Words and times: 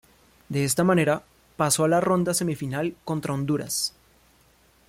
De 0.49 0.63
esta 0.63 0.83
manera, 0.83 1.21
pasó 1.57 1.83
a 1.83 1.87
la 1.87 2.01
ronda 2.01 2.33
semifinal 2.33 2.95
contra 3.05 3.35
Honduras. 3.35 3.93